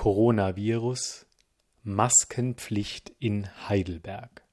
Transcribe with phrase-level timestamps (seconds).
[0.00, 1.26] Coronavirus
[1.82, 4.44] Maskenpflicht in Heidelberg.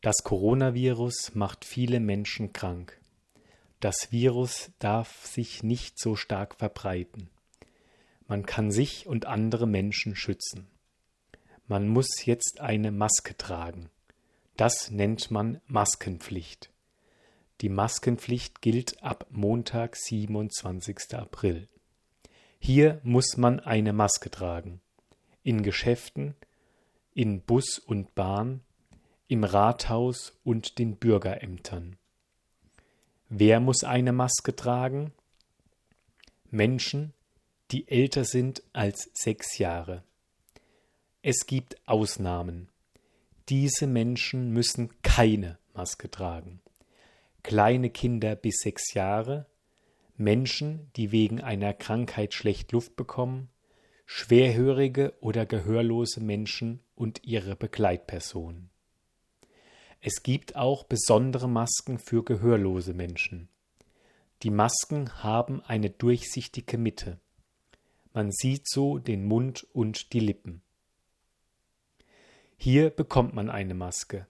[0.00, 3.00] Das Coronavirus macht viele Menschen krank.
[3.78, 7.30] Das Virus darf sich nicht so stark verbreiten.
[8.26, 10.66] Man kann sich und andere Menschen schützen.
[11.68, 13.90] Man muss jetzt eine Maske tragen.
[14.56, 16.72] Das nennt man Maskenpflicht.
[17.60, 21.14] Die Maskenpflicht gilt ab Montag, 27.
[21.14, 21.68] April.
[22.64, 24.80] Hier muss man eine Maske tragen.
[25.42, 26.36] In Geschäften,
[27.12, 28.60] in Bus und Bahn,
[29.26, 31.96] im Rathaus und den Bürgerämtern.
[33.28, 35.12] Wer muss eine Maske tragen?
[36.52, 37.12] Menschen,
[37.72, 40.04] die älter sind als sechs Jahre.
[41.20, 42.68] Es gibt Ausnahmen.
[43.48, 46.60] Diese Menschen müssen keine Maske tragen.
[47.42, 49.46] Kleine Kinder bis sechs Jahre,
[50.16, 53.48] Menschen, die wegen einer Krankheit schlecht Luft bekommen,
[54.06, 58.70] schwerhörige oder gehörlose Menschen und ihre Begleitpersonen.
[60.00, 63.48] Es gibt auch besondere Masken für gehörlose Menschen.
[64.42, 67.20] Die Masken haben eine durchsichtige Mitte.
[68.12, 70.60] Man sieht so den Mund und die Lippen.
[72.56, 74.26] Hier bekommt man eine Maske.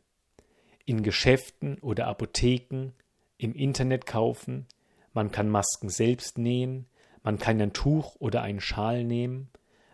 [0.84, 2.92] In Geschäften oder Apotheken,
[3.38, 4.66] im Internet kaufen,
[5.12, 6.86] man kann Masken selbst nähen,
[7.22, 9.50] man kann ein Tuch oder einen Schal nehmen,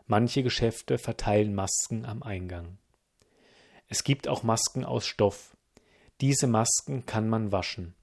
[0.07, 2.79] manche Geschäfte verteilen Masken am Eingang.
[3.89, 5.57] Es gibt auch Masken aus Stoff.
[6.21, 7.95] Diese Masken kann man waschen.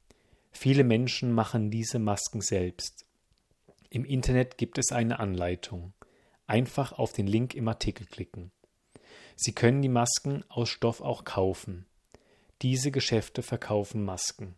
[0.52, 3.06] Viele Menschen machen diese Masken selbst.
[3.90, 5.94] Im Internet gibt es eine Anleitung.
[6.48, 8.52] Einfach auf den Link im Artikel klicken.
[9.36, 11.86] Sie können die Masken aus Stoff auch kaufen.
[12.62, 14.56] Diese Geschäfte verkaufen Masken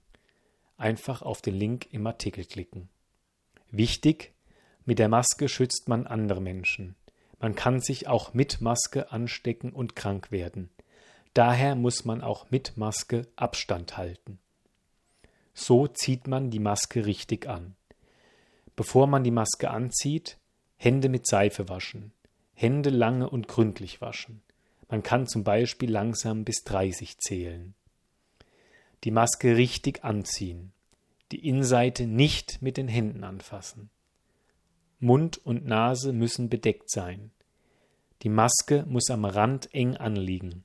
[0.77, 2.89] einfach auf den Link im Artikel klicken.
[3.71, 4.33] Wichtig,
[4.85, 6.95] mit der Maske schützt man andere Menschen.
[7.39, 10.69] Man kann sich auch mit Maske anstecken und krank werden.
[11.33, 14.39] Daher muss man auch mit Maske Abstand halten.
[15.53, 17.75] So zieht man die Maske richtig an.
[18.75, 20.37] Bevor man die Maske anzieht,
[20.77, 22.11] Hände mit Seife waschen,
[22.53, 24.41] Hände lange und gründlich waschen.
[24.89, 27.75] Man kann zum Beispiel langsam bis 30 zählen
[29.03, 30.71] die Maske richtig anziehen,
[31.31, 33.89] die Innenseite nicht mit den Händen anfassen.
[34.99, 37.31] Mund und Nase müssen bedeckt sein.
[38.23, 40.63] Die Maske muss am Rand eng anliegen,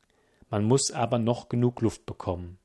[0.49, 2.59] man muss aber noch genug Luft bekommen.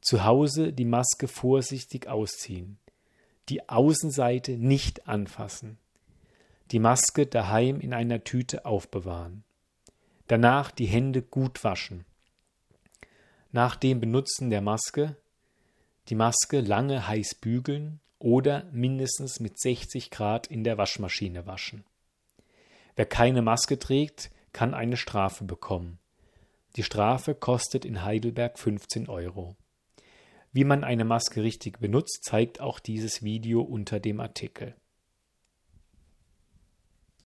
[0.00, 2.78] Zu Hause die Maske vorsichtig ausziehen,
[3.48, 5.78] die Außenseite nicht anfassen,
[6.72, 9.44] die Maske daheim in einer Tüte aufbewahren,
[10.26, 12.04] danach die Hände gut waschen,
[13.54, 15.16] nach dem Benutzen der Maske
[16.08, 21.84] die Maske lange heiß bügeln oder mindestens mit 60 Grad in der Waschmaschine waschen.
[22.96, 26.00] Wer keine Maske trägt, kann eine Strafe bekommen.
[26.74, 29.54] Die Strafe kostet in Heidelberg 15 Euro.
[30.52, 34.74] Wie man eine Maske richtig benutzt, zeigt auch dieses Video unter dem Artikel.